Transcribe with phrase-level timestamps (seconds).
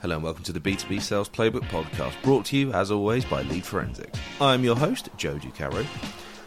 [0.00, 3.42] Hello and welcome to the B2B Sales Playbook podcast, brought to you, as always, by
[3.42, 4.16] Lead Forensics.
[4.40, 5.84] I'm your host, Joe Ducarreaux.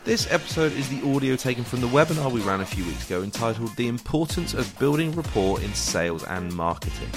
[0.06, 3.24] This episode is the audio taken from the webinar we ran a few weeks ago
[3.24, 7.10] entitled The Importance of Building Rapport in Sales and Marketing.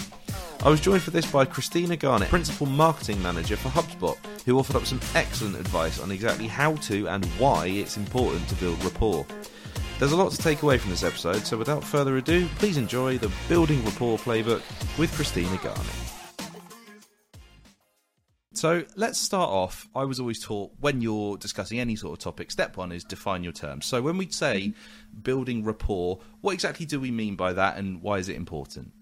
[0.65, 4.75] I was joined for this by Christina Garnett, Principal Marketing Manager for HubSpot, who offered
[4.75, 9.25] up some excellent advice on exactly how to and why it's important to build rapport.
[10.01, 13.19] There's a lot to take away from this episode, so without further ado, please enjoy
[13.19, 14.62] the Building Rapport Playbook
[14.98, 16.14] with Christina Garnett.
[18.55, 19.89] So let's start off.
[19.95, 23.43] I was always taught when you're discussing any sort of topic, step one is define
[23.43, 23.85] your terms.
[23.85, 24.75] So when we say
[25.23, 28.93] building rapport, what exactly do we mean by that and why is it important?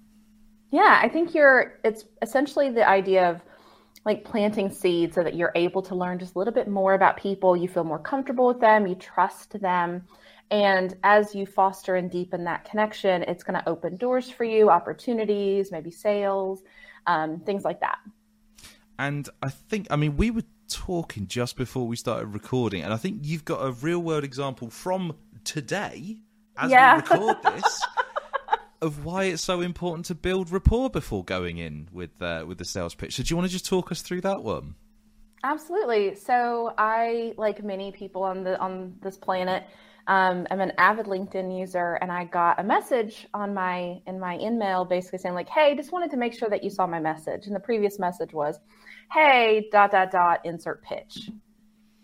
[0.70, 3.42] Yeah, I think you're, it's essentially the idea of
[4.06, 7.18] like planting seeds so that you're able to learn just a little bit more about
[7.18, 7.54] people.
[7.54, 10.06] You feel more comfortable with them, you trust them.
[10.50, 14.70] And as you foster and deepen that connection, it's going to open doors for you,
[14.70, 16.62] opportunities, maybe sales,
[17.06, 17.98] um, things like that.
[19.02, 22.96] And I think, I mean, we were talking just before we started recording, and I
[22.96, 26.18] think you've got a real world example from today,
[26.56, 26.94] as yeah.
[26.94, 27.82] we record this,
[28.80, 32.64] of why it's so important to build rapport before going in with uh, with the
[32.64, 33.16] sales pitch.
[33.16, 34.76] So, do you want to just talk us through that one?
[35.42, 36.14] Absolutely.
[36.14, 39.64] So, I, like many people on the on this planet,
[40.06, 44.38] um, I'm an avid LinkedIn user, and I got a message on my in my
[44.38, 47.48] email basically saying like, "Hey, just wanted to make sure that you saw my message."
[47.48, 48.60] And the previous message was,
[49.12, 51.30] "Hey, dot dot dot, insert pitch."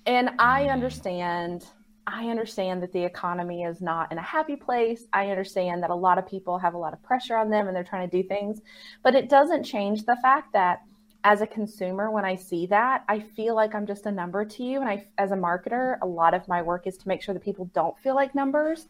[0.06, 1.67] And I understand.
[2.06, 5.06] I understand that the economy is not in a happy place.
[5.12, 7.77] I understand that a lot of people have a lot of pressure on them and
[7.77, 8.62] they're trying to do things,
[9.03, 10.81] but it doesn't change the fact that
[11.25, 14.62] as a consumer when i see that i feel like i'm just a number to
[14.62, 17.34] you and i as a marketer a lot of my work is to make sure
[17.34, 18.87] that people don't feel like numbers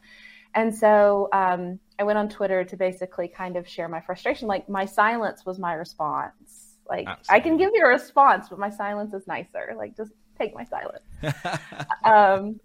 [0.54, 4.68] and so um, i went on twitter to basically kind of share my frustration like
[4.68, 7.36] my silence was my response like Absolutely.
[7.36, 10.64] i can give you a response but my silence is nicer like just take my
[10.64, 11.04] silence
[12.04, 12.60] um,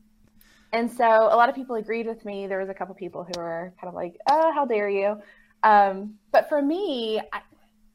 [0.71, 3.39] and so a lot of people agreed with me there was a couple people who
[3.39, 5.15] were kind of like oh how dare you
[5.63, 7.41] um, but for me I,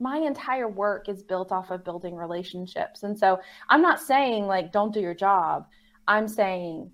[0.01, 3.03] my entire work is built off of building relationships.
[3.03, 5.67] And so I'm not saying like don't do your job.
[6.07, 6.91] I'm saying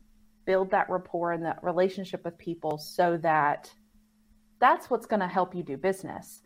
[0.46, 3.70] build that rapport and that relationship with people so that
[4.60, 6.40] that's what's going to help you do business.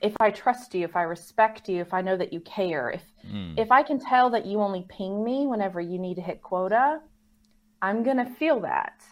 [0.00, 3.02] If I trust you, if I respect you, if I know that you care, if
[3.26, 3.58] mm.
[3.58, 7.00] if I can tell that you only ping me whenever you need to hit quota,
[7.82, 9.02] I'm going to feel that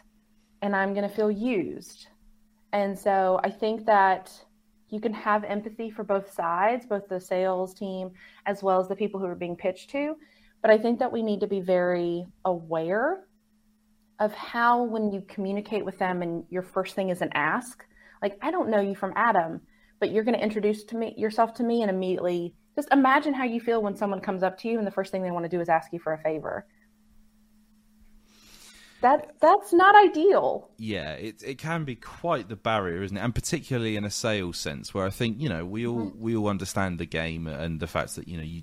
[0.62, 2.08] and I'm going to feel used.
[2.72, 4.30] And so I think that
[4.90, 8.10] you can have empathy for both sides, both the sales team
[8.46, 10.16] as well as the people who are being pitched to.
[10.62, 13.24] But I think that we need to be very aware
[14.18, 17.84] of how, when you communicate with them and your first thing is an ask,
[18.20, 19.60] like, I don't know you from Adam,
[20.00, 23.44] but you're going to introduce to me yourself to me and immediately just imagine how
[23.44, 25.48] you feel when someone comes up to you and the first thing they want to
[25.48, 26.66] do is ask you for a favor
[29.00, 30.70] that that's not ideal.
[30.76, 33.20] Yeah, it it can be quite the barrier, isn't it?
[33.20, 36.20] And particularly in a sales sense, where I think you know we all mm-hmm.
[36.20, 38.62] we all understand the game and the fact that you know you.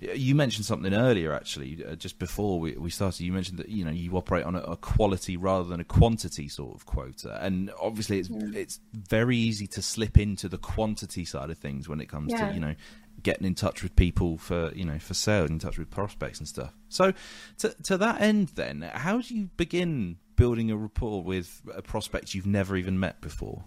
[0.00, 3.24] You mentioned something earlier, actually, uh, just before we, we started.
[3.24, 6.48] You mentioned that you know you operate on a, a, quality rather than a quantity
[6.48, 8.48] sort of quota, and obviously it's yeah.
[8.54, 12.48] it's very easy to slip into the quantity side of things when it comes yeah.
[12.48, 12.74] to you know
[13.22, 16.48] getting in touch with people for you know for sales, in touch with prospects and
[16.48, 16.74] stuff.
[16.88, 17.12] So,
[17.58, 22.34] to to that end, then, how do you begin building a rapport with a prospect
[22.34, 23.64] you've never even met before?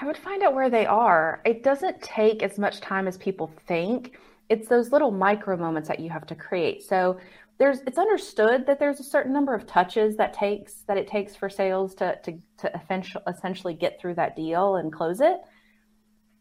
[0.00, 1.40] I would find out where they are.
[1.44, 4.18] It doesn't take as much time as people think.
[4.50, 6.82] It's those little micro moments that you have to create.
[6.82, 7.18] So
[7.58, 11.36] there's it's understood that there's a certain number of touches that takes that it takes
[11.36, 12.82] for sales to to to
[13.26, 15.38] essentially get through that deal and close it.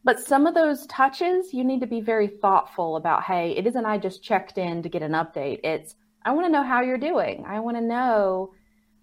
[0.04, 3.86] But some of those touches, you need to be very thoughtful about hey, it isn't
[3.86, 5.60] I just checked in to get an update.
[5.64, 5.96] It's
[6.26, 7.46] I want to know how you're doing.
[7.48, 8.54] I want to know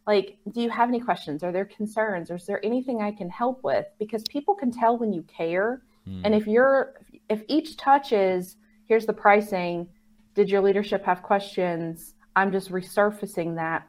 [0.07, 3.29] like do you have any questions are there concerns or is there anything i can
[3.29, 6.21] help with because people can tell when you care mm.
[6.25, 6.95] and if you're
[7.29, 8.57] if each touch is
[8.87, 9.89] here's the pricing
[10.35, 13.87] did your leadership have questions i'm just resurfacing that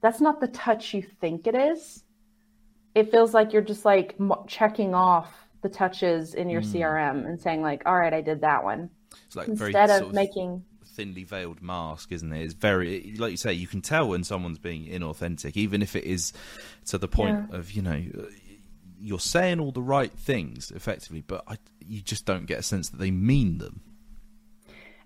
[0.00, 2.04] that's not the touch you think it is
[2.94, 4.16] it feels like you're just like
[4.46, 5.32] checking off
[5.62, 6.72] the touches in your mm.
[6.72, 8.90] CRM and saying like, all right, I did that one.
[9.26, 12.42] It's like instead of, of making thinly veiled mask, isn't it?
[12.42, 16.04] It's very, like you say, you can tell when someone's being inauthentic, even if it
[16.04, 16.32] is
[16.86, 17.58] to the point yeah.
[17.58, 18.02] of you know
[19.02, 22.90] you're saying all the right things effectively, but I, you just don't get a sense
[22.90, 23.80] that they mean them.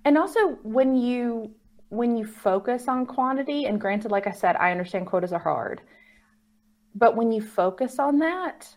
[0.04, 1.54] And also, when you
[1.88, 5.80] when you focus on quantity, and granted, like I said, I understand quotas are hard,
[6.94, 8.68] but when you focus on that,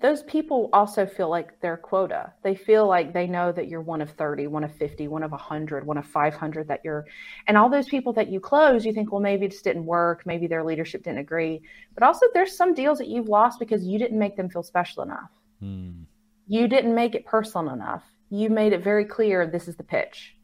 [0.00, 2.32] those people also feel like their quota.
[2.42, 5.30] They feel like they know that you're one of 30, one of 50, one of
[5.30, 7.06] 100, one of 500 that you're,
[7.46, 10.26] and all those people that you close, you think, well, maybe it just didn't work.
[10.26, 11.62] Maybe their leadership didn't agree.
[11.94, 15.02] But also, there's some deals that you've lost because you didn't make them feel special
[15.02, 15.30] enough.
[15.60, 16.02] Hmm.
[16.46, 18.04] You didn't make it personal enough.
[18.28, 20.35] You made it very clear this is the pitch.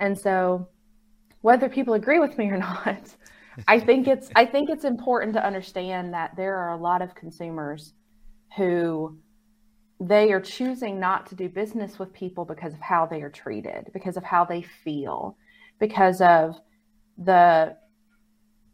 [0.00, 0.68] And so,
[1.42, 3.14] whether people agree with me or not,
[3.68, 7.14] I think it's I think it's important to understand that there are a lot of
[7.14, 7.92] consumers
[8.56, 9.18] who
[10.00, 13.90] they are choosing not to do business with people because of how they are treated,
[13.92, 15.36] because of how they feel,
[15.78, 16.58] because of
[17.18, 17.76] the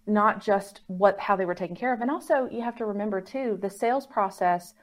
[0.07, 2.01] not just what how they were taken care of.
[2.01, 4.75] And also you have to remember too the sales process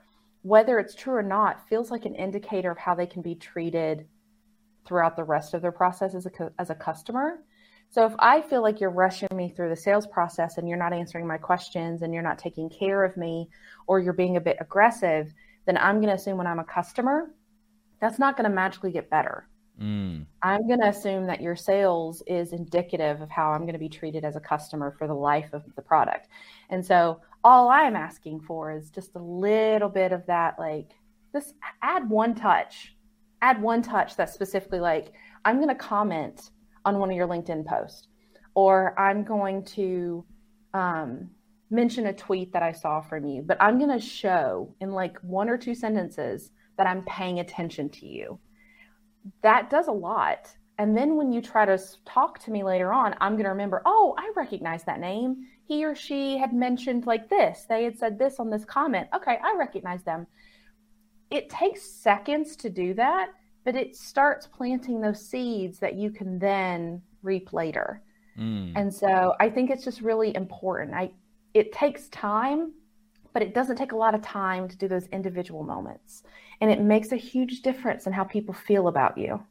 [0.42, 4.06] whether it's true or not feels like an indicator of how they can be treated
[4.86, 7.40] throughout the rest of their process as a as a customer
[7.94, 10.94] so if I feel like you're rushing me through the sales process and you're not
[10.94, 13.52] answering my questions and you're not taking care of me
[13.86, 15.32] or you're being a bit aggressive,
[15.68, 17.36] then I'm going to assume when I'm a customer,
[18.02, 19.48] that's not going to magically get better.
[19.80, 20.26] Mm.
[20.42, 23.90] I'm going to assume that your sales is indicative of how I'm going to be
[23.90, 26.30] treated as a customer for the life of the product.
[26.72, 30.90] And so all I'm asking for is just a little bit of that, like,
[31.32, 31.54] just
[31.84, 32.96] add one touch,
[33.44, 35.12] add one touch that's specifically like,
[35.44, 36.52] I'm going to comment
[36.86, 38.08] on one of your LinkedIn posts,
[38.56, 40.24] or I'm going to
[40.74, 41.30] um,
[41.70, 45.18] mention a tweet that I saw from you, but I'm going to show in like
[45.20, 48.40] one or two sentences that I'm paying attention to you.
[49.42, 50.50] That does a lot.
[50.78, 53.82] And then when you try to talk to me later on, I'm going to remember,
[53.86, 55.48] oh, I recognize that name.
[55.66, 57.66] He or she had mentioned like this.
[57.68, 59.08] They had said this on this comment.
[59.14, 60.28] Okay, I recognize them.
[61.34, 63.30] It takes seconds to do that,
[63.66, 68.04] but it starts planting those seeds that you can then reap later.
[68.38, 68.74] Mm.
[68.76, 70.94] And so I think it's just really important.
[70.94, 71.12] I
[71.56, 72.74] it takes time,
[73.34, 76.24] but it doesn't take a lot of time to do those individual moments.
[76.62, 79.44] And it makes a huge difference in how people feel about you.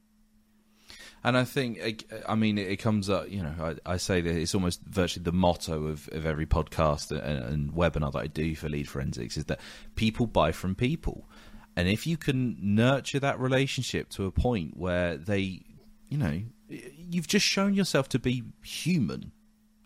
[1.25, 3.55] And I think, I mean, it comes up, you know,
[3.87, 7.73] I, I say that it's almost virtually the motto of, of every podcast and, and
[7.73, 9.61] webinar that I do for Lead Forensics is that
[9.95, 11.29] people buy from people.
[11.77, 15.63] And if you can nurture that relationship to a point where they,
[16.09, 19.33] you know, you've just shown yourself to be human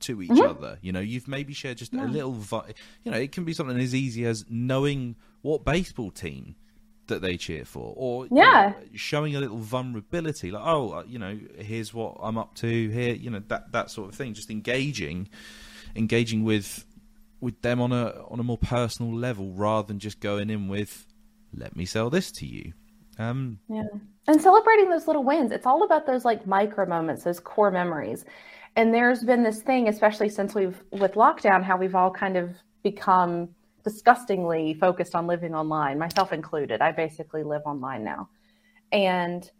[0.00, 0.50] to each mm-hmm.
[0.50, 0.79] other.
[0.83, 2.05] You know, you've maybe shared just yeah.
[2.05, 2.75] a little, vi-
[3.05, 6.56] you know, it can be something as easy as knowing what baseball team
[7.06, 11.05] that they cheer for, or yeah, you know, showing a little vulnerability, like oh, uh,
[11.06, 14.35] you know, here's what I'm up to here, you know, that that sort of thing.
[14.35, 15.29] Just engaging,
[15.94, 16.85] engaging with
[17.41, 21.06] with them on a on a more personal level rather than just going in with
[21.55, 22.73] let me sell this to you.
[23.19, 23.85] Um, yeah.
[24.29, 25.53] And celebrating those little wins.
[25.53, 28.25] It's all about those like micro moments, those core memories.
[28.75, 32.51] And there's been this thing, especially since we've with lockdown, how we've all kind of
[32.83, 33.49] become
[33.85, 36.83] disgustingly focused on living online, myself included.
[36.83, 38.29] I basically live online now.
[38.93, 39.51] And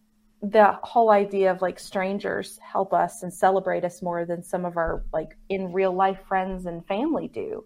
[0.43, 4.77] the whole idea of like strangers help us and celebrate us more than some of
[4.77, 7.65] our like in real life friends and family do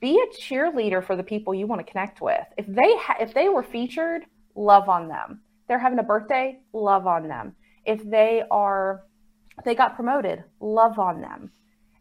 [0.00, 2.46] be a cheerleader for the people you want to connect with.
[2.56, 4.22] If they ha- if they were featured,
[4.54, 5.40] love on them.
[5.68, 7.54] They're having a birthday, love on them.
[7.84, 9.04] If they are
[9.64, 11.50] they got promoted, love on them.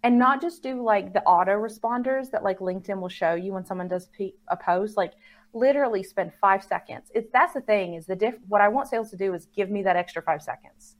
[0.03, 3.65] And not just do like the auto responders that like LinkedIn will show you when
[3.65, 4.09] someone does
[4.50, 5.13] a post, like
[5.53, 7.12] literally spend 5 seconds.
[7.13, 9.69] It's that's the thing is the diff what I want sales to do is give
[9.69, 10.95] me that extra 5 seconds.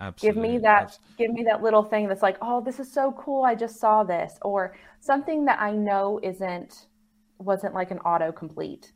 [0.00, 0.42] Absolutely.
[0.42, 1.14] Give me that Absolutely.
[1.18, 3.44] give me that little thing that's like, "Oh, this is so cool.
[3.44, 6.86] I just saw this." Or something that I know isn't
[7.38, 8.92] wasn't like an autocomplete.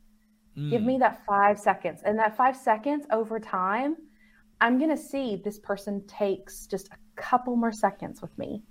[0.57, 0.69] Mm.
[0.69, 2.01] Give me that 5 seconds.
[2.05, 3.95] And that 5 seconds over time,
[4.61, 8.63] I'm going to see this person takes just a couple more seconds with me.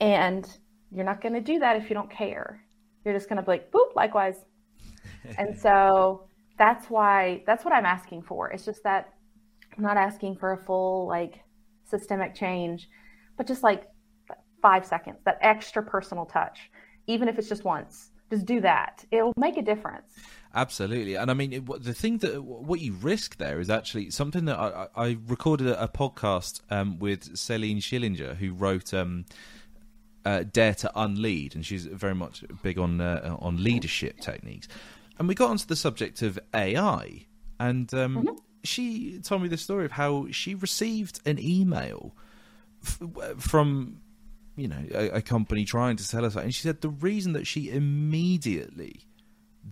[0.00, 0.48] And
[0.90, 2.60] you're not going to do that if you don't care.
[3.04, 4.44] You're just going to be like, boop, likewise.
[5.38, 8.50] and so that's why, that's what I'm asking for.
[8.50, 9.14] It's just that
[9.76, 11.40] I'm not asking for a full, like,
[11.88, 12.88] systemic change,
[13.36, 13.88] but just like
[14.60, 16.70] five seconds, that extra personal touch,
[17.06, 18.10] even if it's just once.
[18.30, 19.04] Just do that.
[19.10, 20.14] It'll make a difference.
[20.54, 24.46] Absolutely, and I mean it, the thing that what you risk there is actually something
[24.46, 29.24] that I, I recorded a, podcast um, with Celine Schillinger, who wrote um,
[30.24, 34.68] uh, "Dare to Unlead," and she's very much big on uh, on leadership techniques.
[35.18, 37.26] And we got onto the subject of AI,
[37.60, 38.34] and um, mm-hmm
[38.68, 42.14] she told me the story of how she received an email
[42.84, 43.00] f-
[43.38, 44.00] from
[44.56, 46.46] you know a, a, company trying to sell her something.
[46.46, 49.06] And she said the reason that she immediately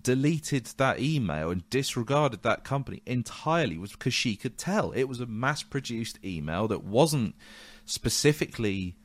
[0.03, 5.19] deleted that email and disregarded that company entirely was because she could tell it was
[5.19, 7.35] a mass produced email that wasn't
[7.85, 8.95] specifically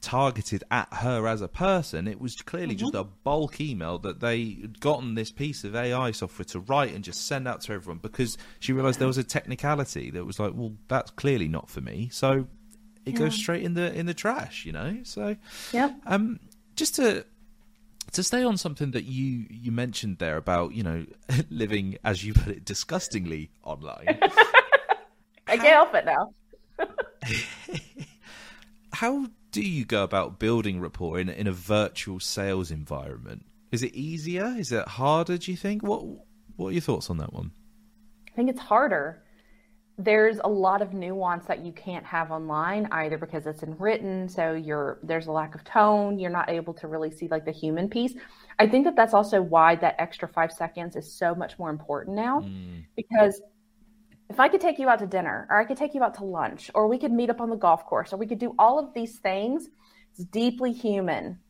[0.00, 2.08] targeted at her as a person.
[2.08, 2.86] It was clearly mm-hmm.
[2.86, 6.94] just a bulk email that they had gotten this piece of AI software to write
[6.94, 10.38] and just send out to everyone because she realized there was a technicality that was
[10.38, 12.08] like, well, that's clearly not for me.
[12.12, 12.46] So
[13.04, 13.18] it yeah.
[13.18, 14.98] goes straight in the in the trash, you know.
[15.04, 15.36] So
[15.72, 15.92] yeah.
[16.06, 16.40] Um,
[16.76, 17.24] just to
[18.12, 21.06] to stay on something that you you mentioned there about you know
[21.50, 24.18] living as you put it disgustingly online.
[25.46, 26.32] I can't help it now.
[28.92, 33.46] how do you go about building rapport in in a virtual sales environment?
[33.72, 34.54] Is it easier?
[34.56, 35.38] Is it harder?
[35.38, 35.82] Do you think?
[35.82, 36.04] What
[36.56, 37.52] What are your thoughts on that one?
[38.28, 39.22] I think it's harder.
[39.98, 44.28] There's a lot of nuance that you can't have online either because it's in written,
[44.28, 46.18] so you're there's a lack of tone.
[46.18, 48.14] You're not able to really see like the human piece.
[48.58, 52.16] I think that that's also why that extra five seconds is so much more important
[52.16, 52.84] now, mm.
[52.96, 53.42] because
[54.30, 56.24] if I could take you out to dinner, or I could take you out to
[56.24, 58.78] lunch, or we could meet up on the golf course, or we could do all
[58.78, 59.68] of these things,
[60.12, 61.40] it's deeply human.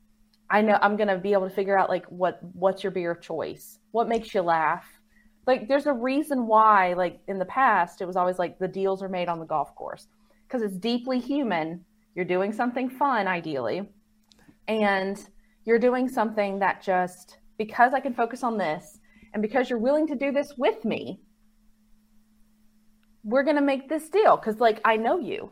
[0.49, 3.21] I know I'm gonna be able to figure out like what what's your beer of
[3.21, 4.87] choice, what makes you laugh.
[5.47, 9.03] Like there's a reason why, like in the past, it was always like the deals
[9.03, 10.07] are made on the golf course
[10.49, 11.85] because it's deeply human.
[12.15, 13.83] You're doing something fun, ideally,
[14.69, 15.23] and
[15.67, 18.99] you're doing something that just because I can focus on this,
[19.35, 21.21] and because you're willing to do this with me,
[23.25, 25.51] we're gonna make this deal because like I know you.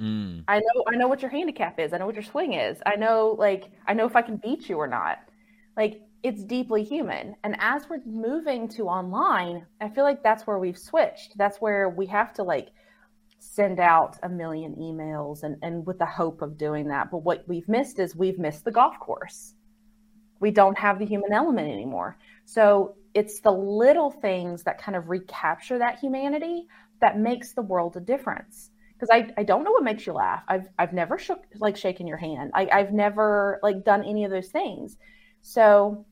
[0.00, 0.44] Mm.
[0.48, 1.92] I know I know what your handicap is.
[1.92, 2.78] I know what your swing is.
[2.86, 5.18] I know like I know if I can beat you or not.
[5.76, 7.34] Like it's deeply human.
[7.44, 11.36] And as we're moving to online, I feel like that's where we've switched.
[11.38, 12.68] That's where we have to like
[13.38, 17.10] send out a million emails and, and with the hope of doing that.
[17.10, 19.54] But what we've missed is we've missed the golf course.
[20.40, 22.18] We don't have the human element anymore.
[22.50, 26.66] So it's the little things that kind of recapture that humanity
[27.00, 28.70] that makes the world a difference.
[28.92, 30.42] Because I, I don't know what makes you laugh.
[30.48, 32.50] I've i've never shook like shaken your hand.
[32.52, 34.96] I, i've never like done any of those things.
[35.42, 36.04] So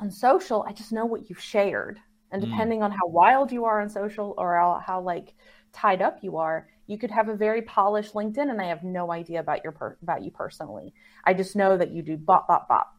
[0.00, 2.00] on social i just know what you've shared.
[2.32, 2.50] And mm.
[2.50, 2.86] depending mm.
[2.86, 5.34] on how wild you are on social or how, how like
[5.72, 9.12] tied up you are you could have a very polished linkedin and i have no
[9.12, 10.92] idea about your per- about you personally.
[11.22, 12.92] I just know that you do bop bop bop.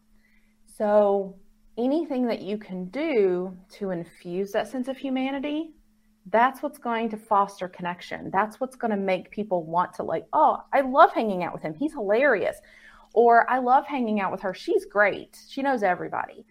[0.77, 1.35] So
[1.77, 5.71] anything that you can do to infuse that sense of humanity
[6.29, 8.29] that's what's going to foster connection.
[8.31, 11.61] That's what's going to make people want to like, oh, I love hanging out with
[11.61, 11.73] him.
[11.73, 12.57] He's hilarious.
[13.13, 14.53] Or I love hanging out with her.
[14.53, 15.37] She's great.
[15.47, 16.45] She knows everybody.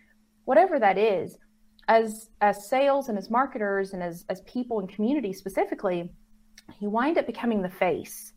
[0.44, 1.36] Whatever that is,
[1.88, 6.10] as as sales and as marketers and as as people and community specifically,
[6.80, 8.32] you wind up becoming the face.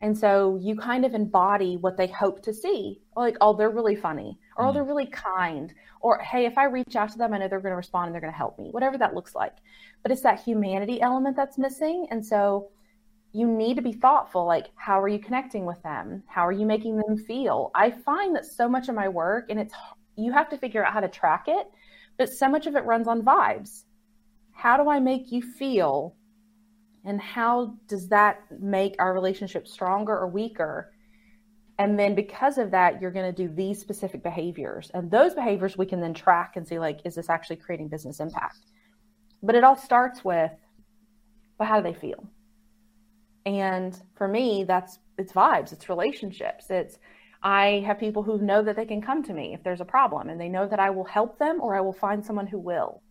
[0.00, 3.00] And so you kind of embody what they hope to see.
[3.16, 4.88] Like, oh, they're really funny, or oh, they're mm.
[4.88, 7.76] really kind, or hey, if I reach out to them, I know they're going to
[7.76, 9.54] respond and they're going to help me, whatever that looks like.
[10.02, 12.06] But it's that humanity element that's missing.
[12.10, 12.70] And so
[13.32, 16.22] you need to be thoughtful like how are you connecting with them?
[16.26, 17.72] How are you making them feel?
[17.74, 19.74] I find that so much of my work and it's
[20.16, 21.66] you have to figure out how to track it
[22.16, 23.84] but so much of it runs on vibes.
[24.52, 26.14] How do i make you feel?
[27.04, 30.93] And how does that make our relationship stronger or weaker
[31.78, 35.76] and then because of that you're going to do these specific behaviors and those behaviors
[35.76, 38.58] we can then track and see like is this actually creating business impact
[39.44, 40.52] but it all starts with,
[41.58, 42.26] but how do they feel?
[43.44, 46.70] And for me, that's it's vibes, it's relationships.
[46.70, 46.98] It's
[47.42, 50.30] I have people who know that they can come to me if there's a problem
[50.30, 53.02] and they know that I will help them or I will find someone who will.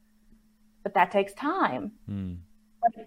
[0.82, 1.92] But that takes time.
[2.10, 2.38] Mm.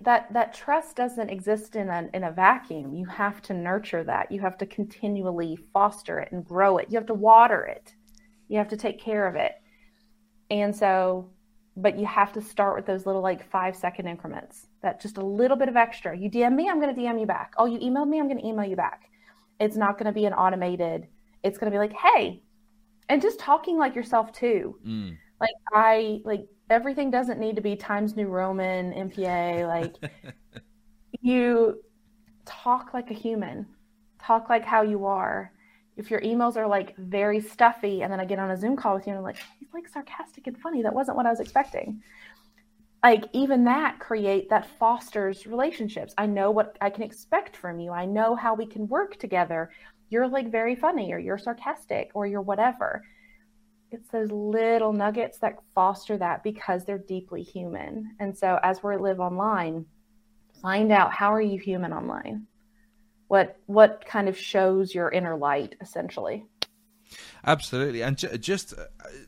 [0.00, 2.94] That that trust doesn't exist in a in a vacuum.
[2.94, 4.32] You have to nurture that.
[4.32, 6.88] You have to continually foster it and grow it.
[6.90, 7.94] You have to water it.
[8.48, 9.52] You have to take care of it.
[10.50, 11.30] And so
[11.76, 15.24] but you have to start with those little like five second increments that just a
[15.24, 17.78] little bit of extra you dm me i'm going to dm you back oh you
[17.78, 19.10] emailed me i'm going to email you back
[19.60, 21.06] it's not going to be an automated
[21.42, 22.42] it's going to be like hey
[23.08, 25.16] and just talking like yourself too mm.
[25.40, 29.94] like i like everything doesn't need to be times new roman mpa like
[31.20, 31.80] you
[32.44, 33.66] talk like a human
[34.20, 35.52] talk like how you are
[35.96, 38.94] if your emails are like very stuffy and then I get on a Zoom call
[38.94, 40.82] with you and I'm like, he's like sarcastic and funny.
[40.82, 42.02] That wasn't what I was expecting.
[43.02, 46.14] Like even that create that fosters relationships.
[46.18, 47.92] I know what I can expect from you.
[47.92, 49.70] I know how we can work together.
[50.10, 53.02] You're like very funny or you're sarcastic or you're whatever.
[53.96, 58.14] It's those little nuggets that foster that because they're deeply human.
[58.20, 59.86] And so as we live online,
[60.62, 62.46] find out how are you human online?
[63.28, 66.44] what what kind of shows your inner light essentially
[67.44, 68.84] absolutely and j- just uh,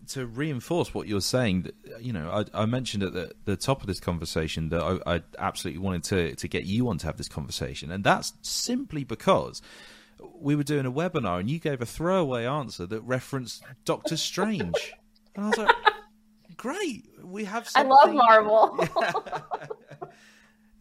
[0.06, 1.68] to reinforce what you're saying
[2.00, 5.22] you know i, I mentioned at the, the, top of this conversation that I, I,
[5.38, 9.62] absolutely wanted to, to get you on to have this conversation and that's simply because
[10.40, 14.94] we were doing a webinar and you gave a throwaway answer that referenced Doctor Strange,
[15.34, 15.74] and I was like,
[16.56, 17.68] great, we have.
[17.68, 17.92] Something.
[17.92, 18.88] I love Marvel.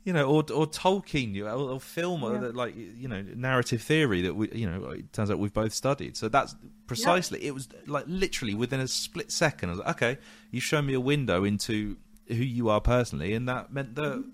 [0.03, 2.27] you know, or or Tolkien, or, or film, yeah.
[2.27, 5.73] or like you know, narrative theory that we, you know, it turns out we've both
[5.73, 6.17] studied.
[6.17, 6.55] So that's
[6.87, 7.41] precisely.
[7.41, 7.49] Yeah.
[7.49, 9.69] It was like literally within a split second.
[9.69, 10.17] I was like, okay,
[10.51, 14.13] you show me a window into who you are personally, and that meant that.
[14.13, 14.29] Mm-hmm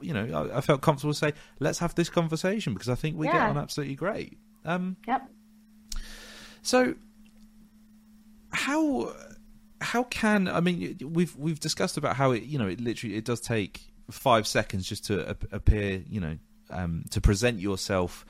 [0.00, 3.16] you know, I, I, felt comfortable to say, let's have this conversation because I think
[3.16, 3.32] we yeah.
[3.32, 4.38] get on absolutely great.
[4.64, 5.28] Um, yep.
[6.62, 6.94] So,
[8.50, 9.14] how
[9.80, 13.24] how can I mean we've we've discussed about how it you know it literally it
[13.24, 16.38] does take five seconds just to appear you know
[16.70, 18.24] um, to present yourself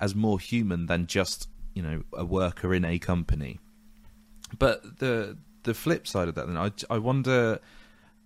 [0.00, 3.58] as more human than just you know a worker in a company.
[4.58, 7.60] But the the flip side of that, then I I wonder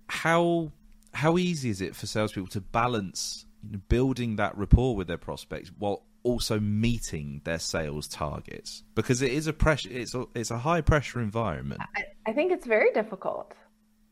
[0.09, 0.73] how
[1.15, 5.19] how easy is it for salespeople to balance you know, building that rapport with their
[5.19, 8.83] prospects while also meeting their sales targets?
[8.95, 9.89] Because it is a pressure.
[9.91, 11.81] It's a, it's a high pressure environment.
[11.97, 13.55] I, I think it's very difficult.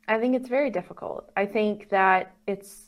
[0.09, 1.31] I think it's very difficult.
[1.37, 2.87] I think that it's.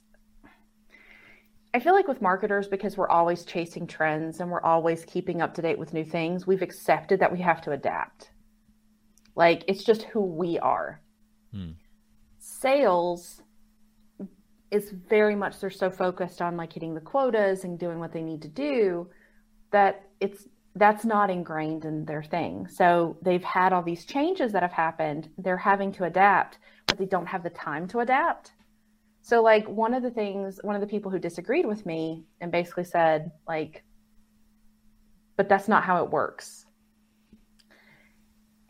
[1.75, 5.55] I feel like with marketers, because we're always chasing trends and we're always keeping up
[5.55, 8.31] to date with new things, we've accepted that we have to adapt.
[9.35, 11.01] Like it's just who we are.
[11.53, 11.73] Hmm.
[12.39, 13.42] Sales
[14.73, 18.23] is very much they're so focused on like hitting the quotas and doing what they
[18.23, 19.09] need to do
[19.71, 22.67] that it's that's not ingrained in their thing.
[22.67, 25.29] So they've had all these changes that have happened.
[25.37, 28.53] They're having to adapt, but they don't have the time to adapt.
[29.21, 32.51] So like one of the things, one of the people who disagreed with me and
[32.51, 33.85] basically said like,
[35.37, 36.65] but that's not how it works.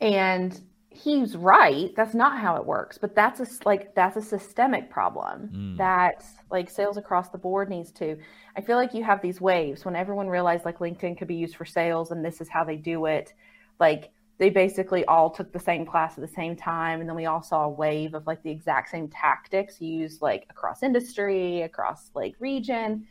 [0.00, 0.60] And
[0.96, 5.48] he's right that's not how it works but that's a like that's a systemic problem
[5.52, 5.76] mm.
[5.76, 8.16] that like sales across the board needs to
[8.56, 11.56] i feel like you have these waves when everyone realized like linkedin could be used
[11.56, 13.32] for sales and this is how they do it
[13.80, 17.26] like they basically all took the same class at the same time and then we
[17.26, 22.10] all saw a wave of like the exact same tactics used like across industry across
[22.14, 23.06] like region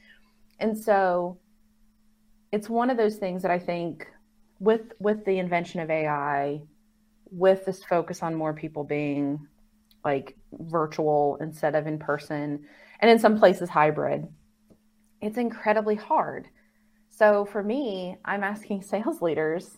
[0.59, 1.37] and so
[2.51, 4.07] it's one of those things that i think
[4.59, 6.61] with with the invention of ai
[7.31, 9.47] with this focus on more people being
[10.03, 12.65] like virtual instead of in person
[12.99, 14.27] and in some places hybrid
[15.21, 16.47] it's incredibly hard.
[17.09, 19.77] So for me i'm asking sales leaders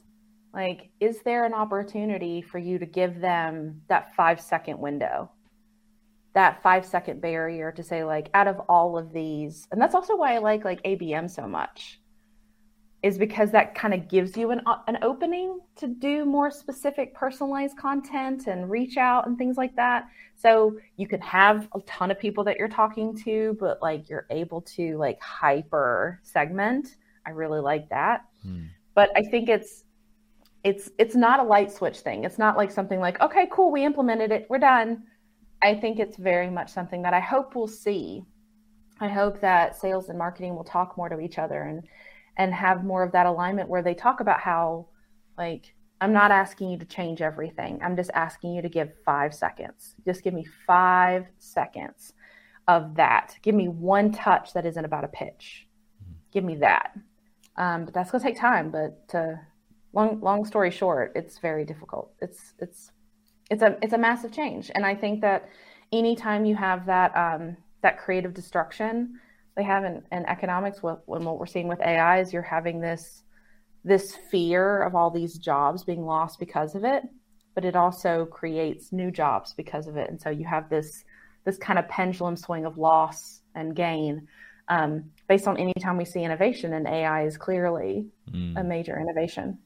[0.54, 5.32] like is there an opportunity for you to give them that 5 second window?
[6.36, 10.16] That 5 second barrier to say like out of all of these and that's also
[10.16, 12.00] why i like like abm so much
[13.04, 17.13] is because that kind of gives you an, uh, an opening to do more specific
[17.13, 20.08] personalized content and reach out and things like that.
[20.36, 24.26] So you can have a ton of people that you're talking to but like you're
[24.30, 26.96] able to like hyper segment.
[27.26, 28.26] I really like that.
[28.42, 28.66] Hmm.
[28.96, 29.86] but i think it's
[30.63, 32.24] it's it's not a light switch thing.
[32.24, 35.04] It's not like something like okay cool we implemented it we're done.
[35.62, 38.24] I think it's very much something that i hope we'll see.
[39.02, 41.84] I hope that sales and marketing will talk more to each other and
[42.38, 44.88] and have more of that alignment where they talk about how
[45.38, 47.80] like I'm not asking you to change everything.
[47.82, 49.96] I'm just asking you to give 5 seconds.
[50.04, 52.13] Just give me 5 seconds
[52.67, 53.38] of that.
[53.41, 55.67] Give me one touch that isn't about a pitch.
[56.04, 56.13] Mm-hmm.
[56.32, 56.98] Give me that.
[57.56, 59.39] Um, but that's going to take time, but to
[59.93, 62.12] long long story short, it's very difficult.
[62.19, 62.91] It's it's
[63.50, 65.50] it's a it's a massive change, and I think that
[65.91, 69.19] anytime you have that um, that creative destruction,
[69.56, 72.80] they have in, in economics what, when what we're seeing with ai is you're having
[72.80, 73.24] this
[73.84, 77.04] this fear of all these jobs being lost because of it
[77.56, 81.04] but it also creates new jobs because of it and so you have this
[81.46, 84.28] this kind of pendulum swing of loss and gain
[84.70, 88.60] um, based on any time we see innovation and ai is clearly mm.
[88.60, 89.58] a major innovation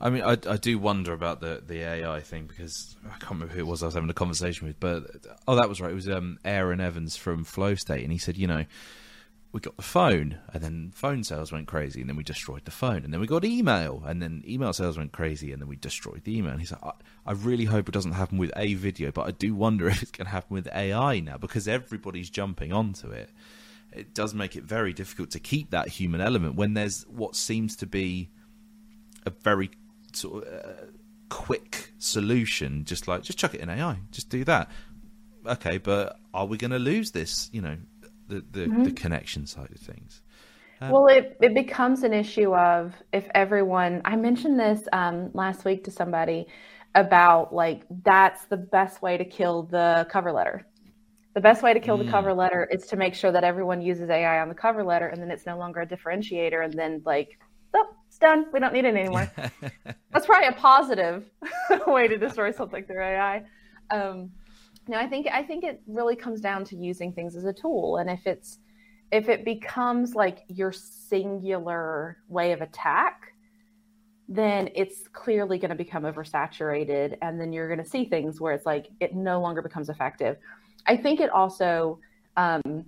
[0.00, 3.52] I mean, I, I do wonder about the, the AI thing because I can't remember
[3.52, 5.04] who it was I was having a conversation with, but
[5.46, 5.90] oh, that was right.
[5.90, 8.64] It was um, Aaron Evans from Flow State, and he said, you know,
[9.52, 12.70] we got the phone, and then phone sales went crazy, and then we destroyed the
[12.70, 15.76] phone, and then we got email, and then email sales went crazy, and then we
[15.76, 16.52] destroyed the email.
[16.52, 16.92] And he's like, I,
[17.26, 20.12] I really hope it doesn't happen with a video, but I do wonder if it's
[20.12, 23.30] going to happen with AI now because everybody's jumping onto it.
[23.92, 27.74] It does make it very difficult to keep that human element when there's what seems
[27.76, 28.30] to be
[29.26, 29.70] a very
[30.16, 30.84] sort of uh,
[31.28, 34.70] quick solution, just like just chuck it in AI, just do that.
[35.46, 37.48] Okay, but are we going to lose this?
[37.52, 37.76] You know,
[38.28, 38.84] the the, mm-hmm.
[38.84, 40.22] the connection side of things.
[40.80, 44.02] Um, well, it it becomes an issue of if everyone.
[44.04, 46.46] I mentioned this um, last week to somebody
[46.94, 50.66] about like that's the best way to kill the cover letter.
[51.34, 52.04] The best way to kill mm.
[52.04, 55.06] the cover letter is to make sure that everyone uses AI on the cover letter,
[55.06, 57.38] and then it's no longer a differentiator, and then like
[57.74, 57.86] oh,
[58.20, 58.46] done.
[58.52, 59.30] We don't need it anymore.
[60.12, 61.24] That's probably a positive
[61.86, 63.44] way to destroy something through AI.
[63.90, 64.30] Um,
[64.88, 67.96] no, I think I think it really comes down to using things as a tool,
[67.96, 68.58] and if it's
[69.10, 73.32] if it becomes like your singular way of attack,
[74.28, 78.52] then it's clearly going to become oversaturated, and then you're going to see things where
[78.52, 80.36] it's like it no longer becomes effective.
[80.86, 81.98] I think it also
[82.36, 82.86] um,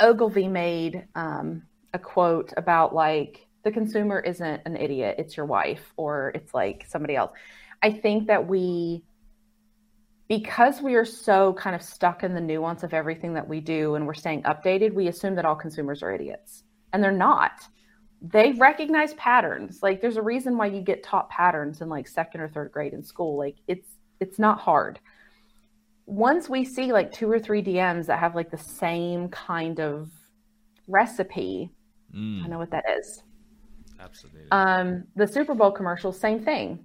[0.00, 1.62] Ogilvy made um,
[1.94, 6.86] a quote about like the consumer isn't an idiot, it's your wife or it's like
[6.88, 7.32] somebody else.
[7.82, 9.02] I think that we
[10.28, 13.94] because we are so kind of stuck in the nuance of everything that we do
[13.94, 16.62] and we're staying updated, we assume that all consumers are idiots.
[16.92, 17.52] And they're not.
[18.22, 19.80] They recognize patterns.
[19.82, 22.92] Like there's a reason why you get taught patterns in like second or third grade
[22.92, 23.36] in school.
[23.36, 23.88] Like it's
[24.20, 25.00] it's not hard
[26.06, 30.08] once we see like two or three DMs that have like the same kind of
[30.86, 31.70] recipe,
[32.14, 32.44] mm.
[32.44, 33.22] I know what that is.
[34.00, 34.50] Absolutely.
[34.50, 36.84] Um, the Super Bowl commercial, same thing.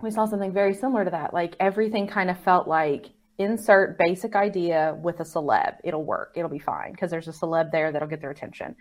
[0.00, 1.34] We saw something very similar to that.
[1.34, 3.06] Like everything kind of felt like
[3.38, 5.76] insert basic idea with a celeb.
[5.84, 6.32] It'll work.
[6.36, 8.76] It'll be fine because there's a celeb there that'll get their attention.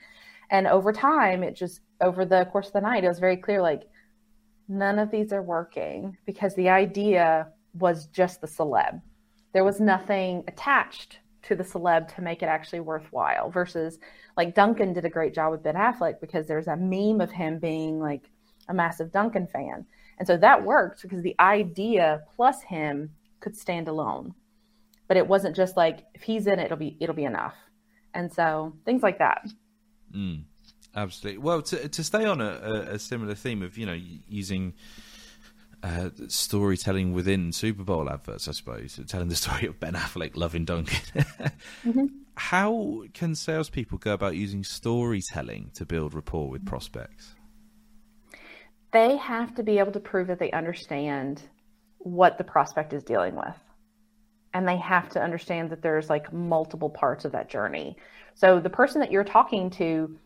[0.50, 3.62] And over time, it just over the course of the night, it was very clear
[3.62, 3.84] like
[4.68, 9.02] none of these are working because the idea was just the celeb
[9.58, 14.00] there was nothing attached to the celeb to make it actually worthwhile versus
[14.36, 17.60] like Dunkin' did a great job with Ben Affleck because there's a meme of him
[17.60, 18.30] being like
[18.70, 19.86] a massive Dunkin' fan.
[20.18, 24.34] And so that worked because the idea plus him could stand alone.
[25.08, 27.56] But it wasn't just like if he's in it, it'll be it'll be enough.
[28.14, 29.48] And so things like that.
[30.14, 30.44] Mm,
[30.96, 31.38] absolutely.
[31.38, 34.74] Well, to to stay on a, a similar theme of you know using
[35.84, 40.66] uh, storytelling within Super Bowl adverts, I suppose, telling the story of Ben Affleck loving
[40.66, 41.24] Dunkin'.
[41.86, 42.06] mm-hmm.
[42.36, 47.36] How can salespeople go about using storytelling to build rapport with prospects?
[48.92, 51.42] They have to be able to prove that they understand
[51.98, 53.56] what the prospect is dealing with.
[54.54, 57.98] And they have to understand that there's like multiple parts of that journey.
[58.36, 60.18] So the person that you're talking to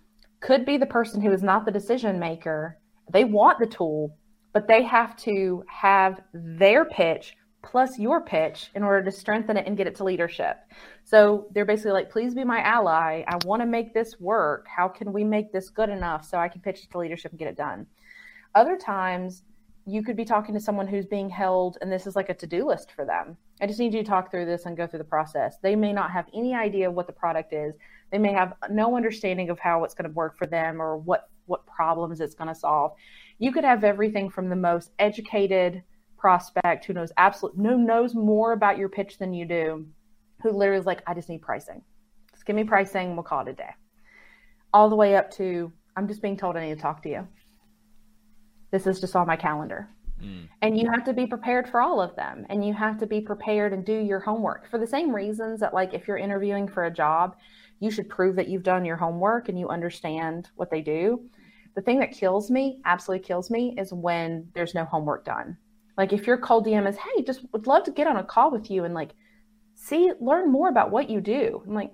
[0.42, 2.78] could be the person who is not the decision maker.
[3.12, 4.18] They want the tool,
[4.54, 9.68] but they have to have their pitch plus your pitch in order to strengthen it
[9.68, 10.58] and get it to leadership.
[11.04, 13.24] So they're basically like, please be my ally.
[13.28, 14.66] I want to make this work.
[14.68, 17.40] How can we make this good enough so I can pitch it to leadership and
[17.40, 17.86] get it done?
[18.56, 19.44] Other times,
[19.86, 22.48] you could be talking to someone who's being held, and this is like a to
[22.48, 23.36] do list for them.
[23.62, 25.58] I just need you to talk through this and go through the process.
[25.62, 27.76] They may not have any idea what the product is.
[28.12, 31.30] They may have no understanding of how it's going to work for them or what
[31.48, 32.94] what problems it's going to solve
[33.42, 35.82] you could have everything from the most educated
[36.16, 39.88] prospect who knows absolutely who knows more about your pitch than you do,
[40.44, 41.82] who literally is like, I just need pricing.
[42.32, 43.72] Just give me pricing, we'll call it a day.
[44.74, 47.28] All the way up to I'm just being told I need to talk to you.
[48.70, 49.90] This is just on my calendar.
[50.24, 50.48] Mm.
[50.62, 52.46] And you have to be prepared for all of them.
[52.50, 55.74] And you have to be prepared and do your homework for the same reasons that,
[55.74, 57.36] like, if you're interviewing for a job,
[57.80, 61.28] you should prove that you've done your homework and you understand what they do.
[61.76, 65.58] The thing that kills me, absolutely kills me, is when there's no homework done.
[65.98, 68.52] Like if your cold DM is, hey, just would love to get on a call
[68.52, 69.12] with you and like
[69.76, 71.62] see, learn more about what you do.
[71.66, 71.92] I'm like,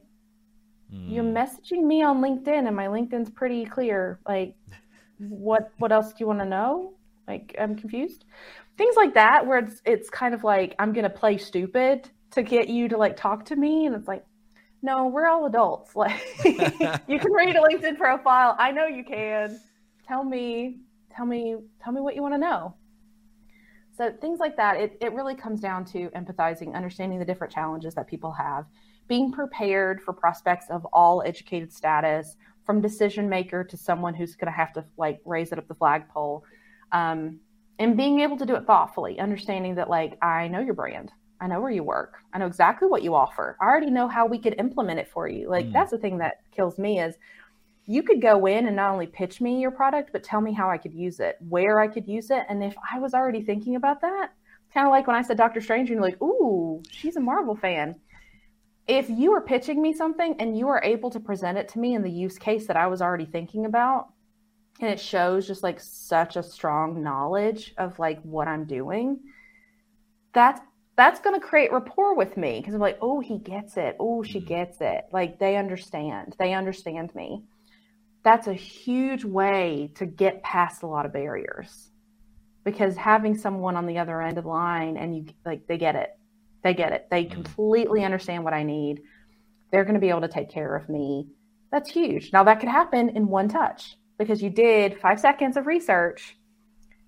[0.94, 1.12] mm.
[1.12, 4.20] you're messaging me on LinkedIn and my LinkedIn's pretty clear.
[4.28, 4.56] Like,
[5.20, 6.94] what what else do you want to know?
[7.28, 8.26] Like, I'm confused.
[8.78, 12.70] Things like that where it's it's kind of like I'm gonna play stupid to get
[12.70, 14.26] you to like talk to me, and it's like,
[14.82, 15.92] no, we're all adults.
[15.96, 16.22] Like
[17.08, 18.56] you can read a LinkedIn profile.
[18.60, 19.60] I know you can.
[20.08, 20.78] Tell me,
[21.15, 22.76] tell me, tell me what you want to know.
[23.98, 27.96] So things like that, it, it really comes down to empathizing, understanding the different challenges
[27.96, 28.65] that people have,
[29.08, 34.52] being prepared for prospects of all educated status, from decision maker to someone who's going
[34.52, 36.43] to have to like raise it up the flagpole,
[36.91, 37.39] um,
[37.80, 41.48] and being able to do it thoughtfully, understanding that like I know your brand, I
[41.48, 42.15] know where you work.
[42.34, 43.58] I know exactly what you offer.
[43.62, 45.50] I already know how we could implement it for you.
[45.50, 45.74] Like mm.
[45.74, 47.15] that's the thing that kills me is
[47.88, 50.69] you could go in and not only pitch me your product, but tell me how
[50.69, 52.43] I could use it, where I could use it.
[52.50, 54.32] And if I was already thinking about that,
[54.73, 57.56] kind of like when I said Doctor Strange, and you're like, ooh, she's a Marvel
[57.56, 57.95] fan.
[58.88, 61.95] If you were pitching me something and you are able to present it to me
[61.95, 64.10] in the use case that I was already thinking about,
[64.82, 69.19] and it shows just like such a strong knowledge of like what I'm doing,
[70.34, 70.62] that's
[70.97, 73.95] that's going to create rapport with me because I'm like, oh, he gets it.
[74.00, 74.47] Oh, she mm-hmm.
[74.47, 75.06] gets it.
[75.13, 76.36] Like they understand.
[76.38, 77.43] They understand me.
[78.28, 81.92] That's a huge way to get past a lot of barriers
[82.66, 85.96] because having someone on the other end of the line and you like they get
[85.96, 86.10] it.
[86.62, 87.08] They get it.
[87.10, 87.42] They mm-hmm.
[87.42, 89.00] completely understand what I need.
[89.72, 91.30] They're going to be able to take care of me.
[91.72, 92.34] That's huge.
[92.34, 93.96] Now that could happen in one touch.
[94.18, 96.36] because you did five seconds of research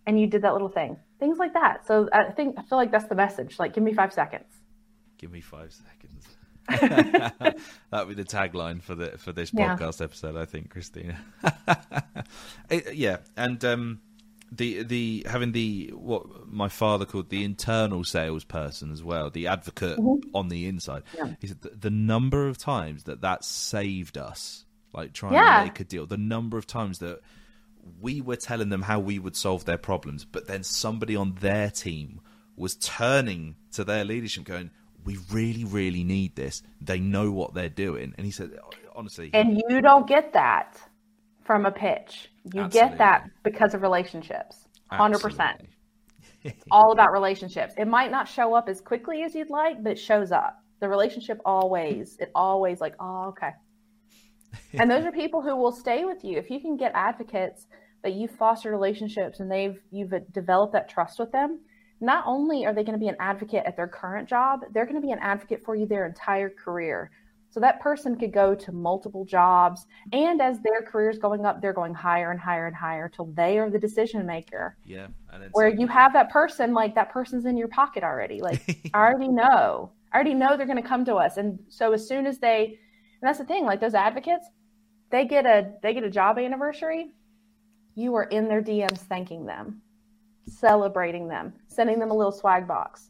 [0.08, 0.96] and you did that little thing.
[1.20, 1.86] Things like that.
[1.86, 3.60] So I think I feel like that's the message.
[3.60, 4.48] Like, give me five seconds.
[5.18, 6.09] Give me five seconds.
[6.80, 7.56] that
[7.92, 10.06] would be the tagline for the for this podcast yeah.
[10.06, 11.20] episode, I think, Christina.
[12.70, 14.02] it, yeah, and um,
[14.52, 19.98] the the having the what my father called the internal salesperson as well, the advocate
[19.98, 20.36] mm-hmm.
[20.36, 21.04] on the inside.
[21.16, 21.34] Yeah.
[21.40, 25.60] He said the, the, number of times that that saved us, like trying yeah.
[25.60, 27.22] to make a deal, the number of times that
[28.02, 31.70] we were telling them how we would solve their problems, but then somebody on their
[31.70, 32.22] team
[32.56, 34.72] was turning to their leadership, going,
[35.06, 36.64] "We really, really need this.
[36.82, 38.52] They know what they're doing." And he said,
[38.96, 40.78] honestly, and you don't get that
[41.44, 42.30] from a pitch.
[42.54, 42.90] You Absolutely.
[42.90, 44.68] get that because of relationships.
[44.92, 45.62] 100%.
[46.44, 47.74] it's all about relationships.
[47.78, 50.62] It might not show up as quickly as you'd like, but it shows up.
[50.80, 53.52] The relationship always, it always like, oh, okay.
[54.80, 56.38] and those are people who will stay with you.
[56.38, 57.68] If you can get advocates
[58.04, 61.60] that you foster relationships and they've you've developed that trust with them,
[62.02, 65.00] not only are they going to be an advocate at their current job, they're going
[65.00, 67.12] to be an advocate for you their entire career.
[67.52, 69.88] So that person could go to multiple jobs.
[70.14, 73.26] And as their career is going up, they're going higher and higher and higher till
[73.34, 74.78] they are the decision maker.
[74.86, 75.08] Yeah.
[75.54, 78.42] Where you have that person, like that person's in your pocket already.
[78.42, 78.62] Like,
[78.94, 79.92] I already know.
[80.12, 81.38] I already know they're going to come to us.
[81.38, 82.78] And so as soon as they,
[83.22, 84.48] and that's the thing, like those advocates,
[85.12, 87.12] they get a they get a job anniversary.
[87.96, 89.82] You are in their DMs thanking them,
[90.48, 93.10] celebrating them, sending them a little swag box.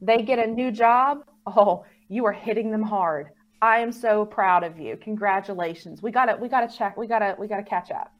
[0.00, 1.24] They get a new job.
[1.46, 3.30] Oh, you are hitting them hard
[3.62, 4.96] I am so proud of you.
[4.96, 6.02] Congratulations.
[6.02, 6.96] We gotta we gotta check.
[6.96, 8.12] We gotta we gotta catch up.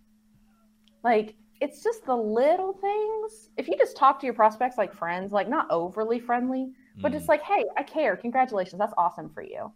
[1.04, 3.50] Like it's just the little things.
[3.56, 7.14] If you just talk to your prospects like friends, like not overly friendly, but mm.
[7.14, 8.16] just like, hey, I care.
[8.16, 8.78] Congratulations.
[8.78, 9.72] That's awesome for you.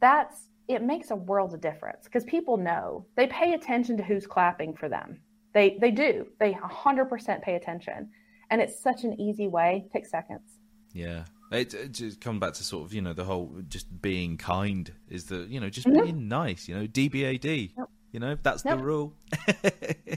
[0.00, 4.26] That's it makes a world of difference because people know they pay attention to who's
[4.26, 5.20] clapping for them.
[5.52, 6.26] They they do.
[6.38, 8.10] They 100% pay attention.
[8.50, 9.86] And it's such an easy way.
[9.92, 10.58] Take seconds.
[10.92, 11.24] Yeah.
[11.52, 14.92] It, it just comes back to sort of you know the whole just being kind
[15.08, 16.04] is the you know just mm-hmm.
[16.04, 17.88] being nice you know DBAD yep.
[18.12, 18.78] you know that's yep.
[18.78, 19.12] the rule.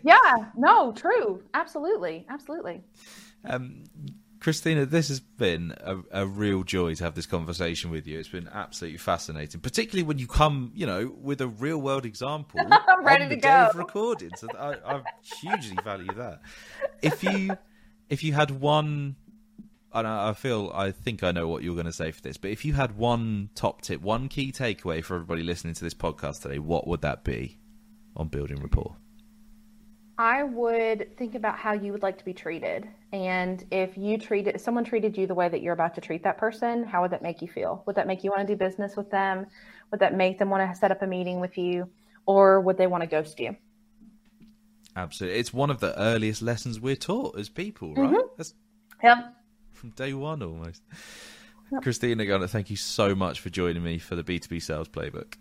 [0.03, 2.83] yeah, no, true, absolutely, absolutely.
[3.45, 3.83] Um,
[4.43, 8.19] Christina, this has been a, a, real joy to have this conversation with you.
[8.19, 12.59] It's been absolutely fascinating, particularly when you come, you know, with a real world example
[13.01, 13.69] ready to go.
[13.69, 14.31] of recording.
[14.35, 15.01] So I, I
[15.39, 16.41] hugely value that.
[17.01, 17.57] If you
[18.09, 19.15] if you had one
[19.93, 22.51] and I feel I think I know what you're going to say for this, but
[22.51, 26.41] if you had one top tip, one key takeaway for everybody listening to this podcast
[26.41, 27.59] today, what would that be
[28.17, 28.97] on building rapport?
[30.17, 34.55] I would think about how you would like to be treated, and if you treated
[34.55, 37.11] if someone treated you the way that you're about to treat that person, how would
[37.11, 37.83] that make you feel?
[37.85, 39.47] Would that make you want to do business with them?
[39.91, 41.89] Would that make them want to set up a meeting with you,
[42.25, 43.55] or would they want to ghost you?
[44.95, 48.11] Absolutely, it's one of the earliest lessons we're taught as people, right?
[48.11, 48.27] Mm-hmm.
[48.37, 48.53] That's...
[49.03, 49.35] Yep
[49.83, 50.81] from day one almost.
[51.69, 51.83] Yep.
[51.83, 55.33] Christina Garnett, thank you so much for joining me for the B2B Sales Playbook.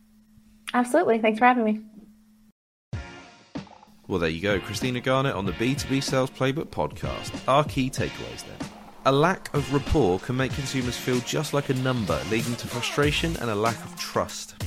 [0.74, 1.20] Absolutely.
[1.20, 1.80] Thanks for having me.
[4.12, 4.60] Well, there you go.
[4.60, 7.32] Christina Garnett on the B2B Sales Playbook podcast.
[7.48, 8.68] Our key takeaways then.
[9.06, 13.34] A lack of rapport can make consumers feel just like a number, leading to frustration
[13.38, 14.62] and a lack of trust.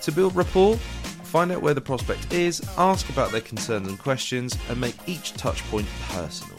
[0.00, 0.74] To build rapport,
[1.22, 5.32] find out where the prospect is, ask about their concerns and questions, and make each
[5.34, 6.58] touchpoint personal.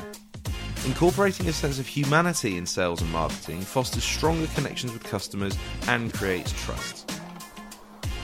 [0.86, 5.58] Incorporating a sense of humanity in sales and marketing fosters stronger connections with customers
[5.90, 7.19] and creates trust.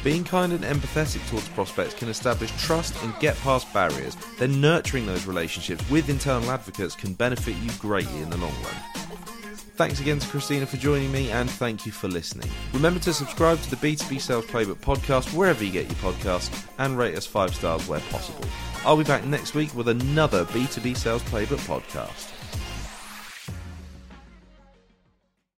[0.06, 5.08] Being kind and empathetic towards prospects can establish trust and get past barriers, then nurturing
[5.08, 8.76] those relationships with internal advocates can benefit you greatly in the long run.
[9.78, 12.48] Thanks again to Christina for joining me and thank you for listening.
[12.72, 17.00] Remember to subscribe to the B2B Sales Playbook podcast wherever you get your podcasts and
[17.00, 18.46] rate us five stars where possible.
[18.86, 22.35] I'll be back next week with another B2B Sales Playbook podcast.